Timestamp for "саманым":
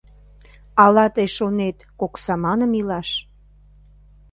2.23-2.71